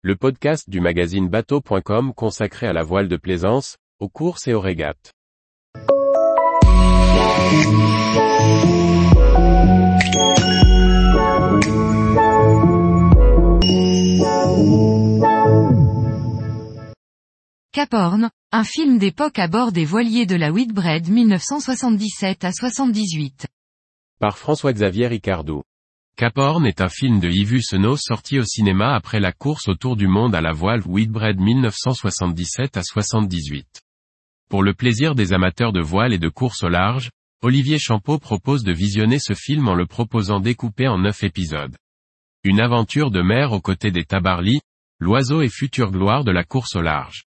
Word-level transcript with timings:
le 0.00 0.14
podcast 0.14 0.70
du 0.70 0.80
magazine 0.80 1.28
bateau.com 1.28 2.14
consacré 2.14 2.68
à 2.68 2.72
la 2.72 2.84
voile 2.84 3.08
de 3.08 3.16
plaisance, 3.16 3.78
aux 3.98 4.08
courses 4.08 4.46
et 4.46 4.54
aux 4.54 4.60
régates. 4.60 5.12
Cap 17.72 17.92
Horn, 17.92 18.30
un 18.52 18.64
film 18.64 18.98
d'époque 18.98 19.40
à 19.40 19.48
bord 19.48 19.72
des 19.72 19.84
voiliers 19.84 20.26
de 20.26 20.36
la 20.36 20.52
Whitbread 20.52 21.08
1977 21.08 22.44
à 22.44 22.52
78. 22.52 23.48
Par 24.20 24.38
François-Xavier 24.38 25.08
Ricardou. 25.08 25.64
Cap 26.18 26.36
Horn 26.36 26.66
est 26.66 26.80
un 26.80 26.88
film 26.88 27.20
de 27.20 27.28
Yves 27.28 27.62
Senot 27.62 27.96
sorti 27.96 28.40
au 28.40 28.42
cinéma 28.42 28.92
après 28.96 29.20
la 29.20 29.30
course 29.30 29.68
autour 29.68 29.94
du 29.94 30.08
monde 30.08 30.34
à 30.34 30.40
la 30.40 30.50
voile 30.50 30.82
Whitbread 30.84 31.38
1977 31.38 32.76
à 32.76 32.82
78. 32.82 33.64
Pour 34.50 34.64
le 34.64 34.74
plaisir 34.74 35.14
des 35.14 35.32
amateurs 35.32 35.72
de 35.72 35.80
voile 35.80 36.12
et 36.12 36.18
de 36.18 36.28
course 36.28 36.64
au 36.64 36.68
large, 36.68 37.10
Olivier 37.40 37.78
Champeau 37.78 38.18
propose 38.18 38.64
de 38.64 38.72
visionner 38.72 39.20
ce 39.20 39.32
film 39.34 39.68
en 39.68 39.76
le 39.76 39.86
proposant 39.86 40.40
découpé 40.40 40.88
en 40.88 40.98
neuf 40.98 41.22
épisodes. 41.22 41.76
Une 42.42 42.58
aventure 42.58 43.12
de 43.12 43.22
mer 43.22 43.52
aux 43.52 43.60
côtés 43.60 43.92
des 43.92 44.04
Tabarly, 44.04 44.58
l'oiseau 44.98 45.40
et 45.40 45.48
future 45.48 45.92
gloire 45.92 46.24
de 46.24 46.32
la 46.32 46.42
course 46.42 46.74
au 46.74 46.82
large. 46.82 47.26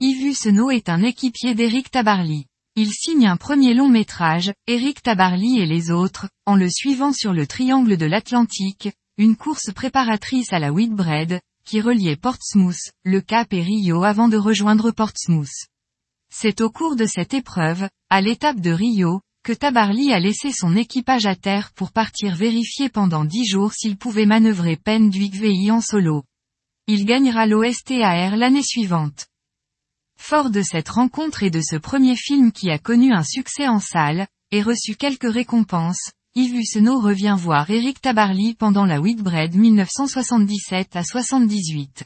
Yves 0.00 0.34
Senot 0.34 0.70
est 0.70 0.88
un 0.88 1.02
équipier 1.02 1.54
d'Éric 1.54 1.90
Tabarly. 1.90 2.46
Il 2.76 2.90
signe 2.90 3.28
un 3.28 3.36
premier 3.36 3.72
long 3.72 3.88
métrage, 3.88 4.52
Éric 4.66 5.00
Tabarly 5.00 5.60
et 5.60 5.66
les 5.66 5.92
autres, 5.92 6.28
en 6.44 6.56
le 6.56 6.68
suivant 6.68 7.12
sur 7.12 7.32
le 7.32 7.46
triangle 7.46 7.96
de 7.96 8.04
l'Atlantique, 8.04 8.88
une 9.16 9.36
course 9.36 9.72
préparatrice 9.72 10.52
à 10.52 10.58
la 10.58 10.72
Whitbread, 10.72 11.40
qui 11.64 11.80
reliait 11.80 12.16
Portsmouth, 12.16 12.90
le 13.04 13.20
Cap 13.20 13.52
et 13.52 13.62
Rio 13.62 14.02
avant 14.02 14.26
de 14.26 14.36
rejoindre 14.36 14.90
Portsmouth. 14.90 15.68
C'est 16.32 16.60
au 16.60 16.68
cours 16.68 16.96
de 16.96 17.06
cette 17.06 17.32
épreuve, 17.32 17.88
à 18.10 18.20
l'étape 18.20 18.58
de 18.58 18.72
Rio, 18.72 19.20
que 19.44 19.52
Tabarly 19.52 20.12
a 20.12 20.18
laissé 20.18 20.50
son 20.50 20.74
équipage 20.74 21.26
à 21.26 21.36
terre 21.36 21.70
pour 21.76 21.92
partir 21.92 22.34
vérifier 22.34 22.88
pendant 22.88 23.24
dix 23.24 23.46
jours 23.46 23.72
s'il 23.72 23.96
pouvait 23.96 24.26
manœuvrer 24.26 24.76
Penduic 24.76 25.34
VI 25.34 25.70
en 25.70 25.80
solo. 25.80 26.24
Il 26.88 27.04
gagnera 27.04 27.46
l'OSTAR 27.46 28.36
l'année 28.36 28.64
suivante. 28.64 29.28
Fort 30.18 30.50
de 30.50 30.62
cette 30.62 30.88
rencontre 30.88 31.42
et 31.42 31.50
de 31.50 31.60
ce 31.60 31.76
premier 31.76 32.16
film 32.16 32.52
qui 32.52 32.70
a 32.70 32.78
connu 32.78 33.12
un 33.12 33.22
succès 33.22 33.68
en 33.68 33.80
salle, 33.80 34.26
et 34.50 34.62
reçu 34.62 34.96
quelques 34.96 35.32
récompenses, 35.32 36.12
Yves 36.36 36.56
Hussenot 36.56 37.00
revient 37.00 37.36
voir 37.38 37.70
Eric 37.70 38.00
Tabarly 38.00 38.54
pendant 38.54 38.86
la 38.86 39.00
Whitbread 39.00 39.54
1977 39.54 40.96
à 40.96 41.04
78. 41.04 42.04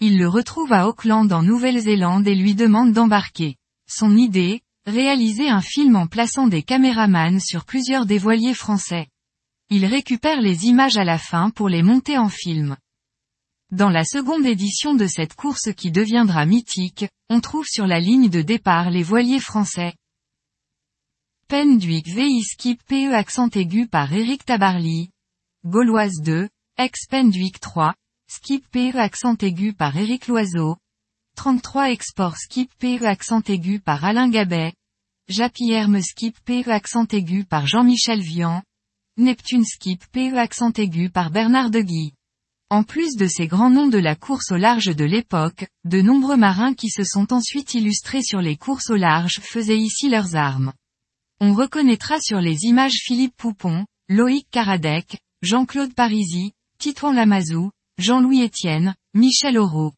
Il 0.00 0.18
le 0.18 0.28
retrouve 0.28 0.72
à 0.72 0.86
Auckland 0.86 1.32
en 1.32 1.42
Nouvelle-Zélande 1.42 2.28
et 2.28 2.34
lui 2.34 2.54
demande 2.54 2.92
d'embarquer. 2.92 3.56
Son 3.88 4.16
idée, 4.16 4.60
réaliser 4.86 5.48
un 5.48 5.62
film 5.62 5.96
en 5.96 6.06
plaçant 6.06 6.46
des 6.46 6.62
caméramans 6.62 7.40
sur 7.40 7.64
plusieurs 7.64 8.04
des 8.04 8.18
voiliers 8.18 8.54
français. 8.54 9.08
Il 9.70 9.86
récupère 9.86 10.42
les 10.42 10.66
images 10.66 10.98
à 10.98 11.04
la 11.04 11.16
fin 11.16 11.48
pour 11.48 11.70
les 11.70 11.82
monter 11.82 12.18
en 12.18 12.28
film. 12.28 12.76
Dans 13.74 13.90
la 13.90 14.04
seconde 14.04 14.46
édition 14.46 14.94
de 14.94 15.08
cette 15.08 15.34
course 15.34 15.72
qui 15.76 15.90
deviendra 15.90 16.46
mythique, 16.46 17.06
on 17.28 17.40
trouve 17.40 17.66
sur 17.66 17.88
la 17.88 17.98
ligne 17.98 18.28
de 18.28 18.40
départ 18.40 18.88
les 18.88 19.02
voiliers 19.02 19.40
français. 19.40 19.94
Penduic 21.48 22.06
VI 22.06 22.40
Skip 22.44 22.80
PE 22.84 23.12
accent 23.12 23.48
aigu 23.48 23.88
par 23.88 24.12
Eric 24.12 24.44
Tabarly. 24.44 25.10
Gauloise 25.66 26.20
2, 26.22 26.48
ex-Penduic 26.78 27.58
3, 27.58 27.96
Skip 28.30 28.64
PE 28.70 28.96
accent 28.96 29.34
aigu 29.42 29.72
par 29.72 29.96
Eric 29.96 30.28
Loiseau. 30.28 30.76
33 31.34 31.90
Export 31.90 32.36
Skip 32.36 32.72
PE 32.78 33.04
accent 33.04 33.42
aigu 33.48 33.80
par 33.80 34.04
Alain 34.04 34.28
Gabet. 34.28 34.72
Japierme 35.26 36.00
Skip 36.00 36.38
PE 36.44 36.68
accent 36.70 37.06
aigu 37.12 37.44
par 37.44 37.66
Jean-Michel 37.66 38.20
Vian. 38.20 38.62
Neptune 39.16 39.64
Skip 39.64 40.06
PE 40.12 40.36
accent 40.36 40.78
aigu 40.78 41.10
par 41.10 41.32
Bernard 41.32 41.70
Deguy. 41.70 42.12
En 42.70 42.82
plus 42.82 43.16
de 43.16 43.26
ces 43.26 43.46
grands 43.46 43.70
noms 43.70 43.88
de 43.88 43.98
la 43.98 44.16
course 44.16 44.50
au 44.50 44.56
large 44.56 44.94
de 44.96 45.04
l'époque, 45.04 45.66
de 45.84 46.00
nombreux 46.00 46.36
marins 46.36 46.74
qui 46.74 46.88
se 46.88 47.04
sont 47.04 47.32
ensuite 47.32 47.74
illustrés 47.74 48.22
sur 48.22 48.40
les 48.40 48.56
courses 48.56 48.90
au 48.90 48.96
large 48.96 49.40
faisaient 49.40 49.78
ici 49.78 50.08
leurs 50.08 50.34
armes. 50.34 50.72
On 51.40 51.52
reconnaîtra 51.52 52.20
sur 52.20 52.40
les 52.40 52.64
images 52.64 53.00
Philippe 53.04 53.36
Poupon, 53.36 53.84
Loïc 54.08 54.48
Caradec, 54.50 55.18
Jean-Claude 55.42 55.94
Parisi, 55.94 56.52
Titouan 56.78 57.12
Lamazou, 57.12 57.70
Jean-Louis 57.98 58.42
Etienne, 58.42 58.94
Michel 59.14 59.58
Auro. 59.58 59.92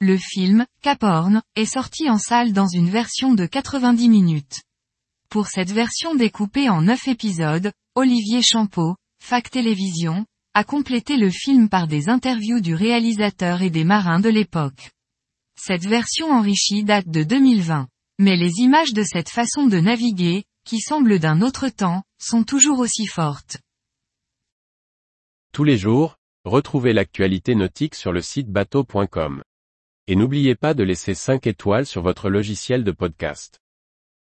Le 0.00 0.16
film, 0.16 0.66
Cap 0.82 1.02
Horn, 1.02 1.42
est 1.56 1.66
sorti 1.66 2.08
en 2.08 2.18
salle 2.18 2.52
dans 2.52 2.68
une 2.68 2.88
version 2.88 3.34
de 3.34 3.46
90 3.46 4.08
minutes. 4.08 4.62
Pour 5.28 5.46
cette 5.46 5.70
version 5.70 6.14
découpée 6.14 6.68
en 6.68 6.82
9 6.82 7.08
épisodes, 7.08 7.72
Olivier 7.94 8.42
Champeau, 8.42 8.96
Fac 9.22 9.50
Télévision, 9.50 10.24
a 10.60 10.64
complété 10.64 11.16
le 11.16 11.30
film 11.30 11.70
par 11.70 11.86
des 11.86 12.10
interviews 12.10 12.60
du 12.60 12.74
réalisateur 12.74 13.62
et 13.62 13.70
des 13.70 13.82
marins 13.82 14.20
de 14.20 14.28
l'époque. 14.28 14.90
Cette 15.58 15.86
version 15.86 16.30
enrichie 16.30 16.84
date 16.84 17.08
de 17.08 17.22
2020. 17.22 17.88
Mais 18.18 18.36
les 18.36 18.58
images 18.58 18.92
de 18.92 19.02
cette 19.02 19.30
façon 19.30 19.68
de 19.68 19.80
naviguer, 19.80 20.44
qui 20.66 20.80
semble 20.80 21.18
d'un 21.18 21.40
autre 21.40 21.70
temps, 21.70 22.02
sont 22.18 22.44
toujours 22.44 22.78
aussi 22.78 23.06
fortes. 23.06 23.56
Tous 25.54 25.64
les 25.64 25.78
jours, 25.78 26.16
retrouvez 26.44 26.92
l'actualité 26.92 27.54
nautique 27.54 27.94
sur 27.94 28.12
le 28.12 28.20
site 28.20 28.48
bateau.com. 28.48 29.42
Et 30.08 30.14
n'oubliez 30.14 30.56
pas 30.56 30.74
de 30.74 30.82
laisser 30.82 31.14
5 31.14 31.46
étoiles 31.46 31.86
sur 31.86 32.02
votre 32.02 32.28
logiciel 32.28 32.84
de 32.84 32.92
podcast. 32.92 33.60